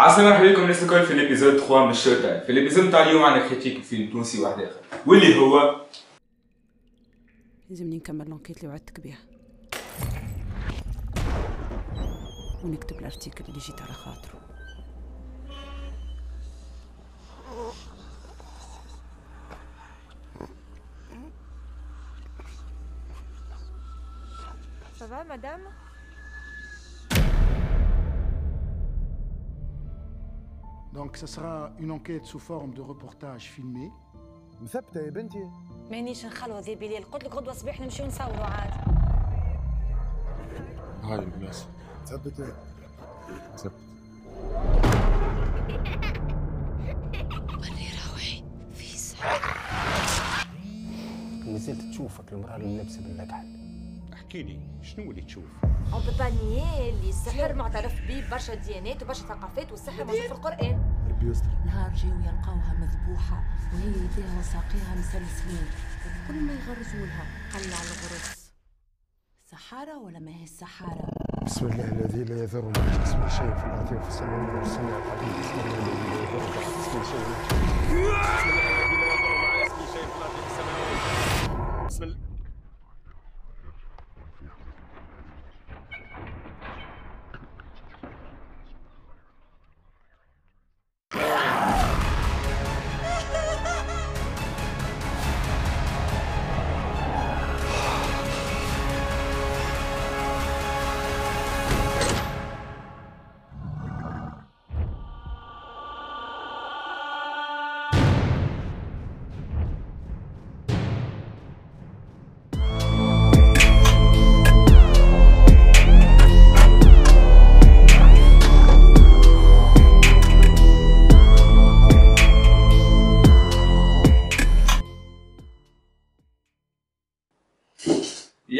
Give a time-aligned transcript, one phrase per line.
[0.00, 2.84] عسلامة مرحبا بكم الناس الكل في ال episode 3 من ال SHO-TIME في ال episode
[2.84, 5.80] نتاع اليوم عندنا critique فيلم تونسي واحد اخر واللي هو
[7.70, 9.18] لازمني نكمل l'enquête اللي وعدتك بها
[12.64, 14.40] ونكتب ال article اللي جيت على خاطره.
[24.98, 25.64] Ça va, madame?
[31.00, 33.90] Donc, ce sera une enquête sous forme de reportage filmé.
[34.62, 35.50] مثبتة يا بنتي.
[35.90, 38.70] مانيش نخلو ذي بليل قلت لك غدوة صباح نمشيو نصوروا عاد.
[41.02, 41.66] هاي الناس.
[42.02, 42.52] مثبتة
[51.46, 53.59] نزلت تشوفك المرأة اللي لابسة بالأكحل
[54.30, 55.44] احكي لي شنو اللي تشوف؟
[55.92, 60.82] on peut pas اللي السحر معترف به برشا ديانات وبرشا ثقافات والسحر موجود في القران
[61.08, 65.66] ربي يستر نهار جاو يلقاوها مذبوحة وهي يديها وساقيها مسلسلين
[66.28, 67.24] كل ما يغرزوا لها
[67.54, 68.52] قلع الغرز.
[69.46, 71.08] سحارة ولا ما هي السحارة؟
[71.46, 75.60] بسم الله الذي لا يضر مع اسمه شيء في الأرض وفي السماء والسماء العظيم بسم
[75.60, 77.26] الله الذي لا يضر مع اسمه شيء
[81.86, 82.29] بسم الله.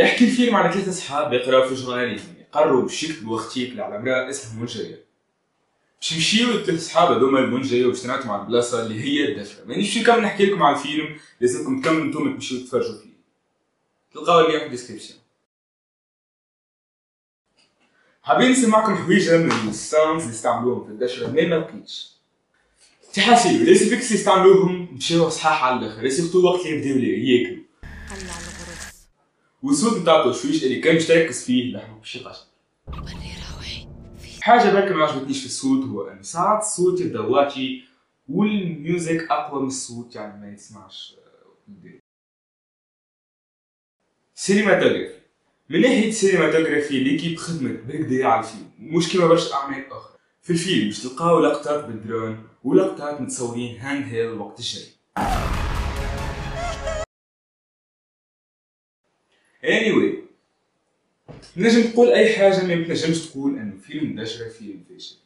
[0.00, 4.60] يحكي الفيلم على ثلاثة أصحاب يقراو في journalism يقرروا باش يكتبوا article على امرأة اسمها
[4.60, 5.04] منجية.
[6.00, 10.22] باش يمشيو الثلاث أصحاب هذوما المنجية وباش تنعتوا على البلاصة اللي هي الدشرة مانيش نكمل
[10.22, 13.10] نحكي لكم على الفيلم لازمكم تكملوا أنتم تمشيو تتفرجوا فيه.
[14.14, 15.14] تلقاو اللي في ال description
[18.22, 21.26] حابين نسمعكم حويجة من ال sounds اللي استعملوهم في الدشرة.
[21.26, 22.10] ما ما لقيتش
[23.14, 23.62] تحاسيب.
[23.62, 26.08] les FX يستعملوهم مشاو صحاح على الآخر.
[26.08, 27.64] surtout وقت اللي يبداو ياكلوا
[29.62, 31.72] والصوت نتاع توشويش اللي كان مش تركز فيه.
[31.76, 32.47] لحمه يقش
[34.43, 37.21] حاجة برك ما عجبتنيش في الصوت هو إنه ساعات الصوت يبدا
[38.28, 41.15] وال music أقوى من الصوت يعني ما يسمعش
[44.34, 45.14] cinematography
[45.69, 50.88] من ناحية cinematography l'équipe خدمت بالكدا على الفيلم مش كيما برشا اعمال أخرى في الفيلم
[50.88, 54.87] باش تلقاو لقطات بالدرون ولقطات متصورين handheld وقت الجري
[59.65, 60.15] anyway
[61.56, 65.16] نجم تقول أي حاجة ما بتنجمش تقول إنه فيلم دشره فيلم فاشل.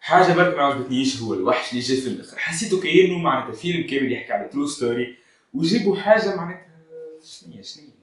[0.00, 2.38] حاجة برك ما عجبتنيش هو الوحش اللي جا في الآخر.
[2.38, 5.16] حسيته كأنه معناتها فيلم كامل يحكي على true story
[5.54, 6.66] وجيبوا حاجة معناتها
[7.24, 7.98] شنيا شنيا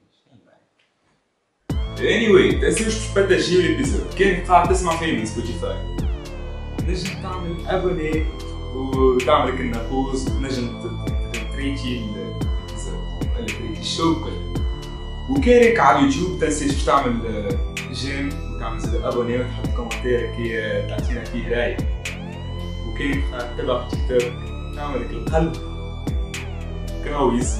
[1.96, 5.96] anyway تنسوش تبارتاجيو ال episode كان قاعد تسمع فيه من Spotify
[6.82, 8.26] نجم تعمل abonner
[8.74, 10.82] وتعمل كنا بوز ونجم
[11.52, 12.94] تريتي الابيزود
[13.36, 14.45] ولا تريتي الشو كله
[15.30, 18.28] وكانك على اليوتيوب تنسيش باش تعمل آه، جيم.
[18.54, 21.76] وتعمل زاد أبوني وتحط كومنتير كي آه، تعطينا فيه رأي.
[22.88, 23.24] وكانك
[23.58, 24.32] تتبع في تيك توك
[24.76, 25.52] تعمل لك القلب.
[27.04, 27.58] كراويز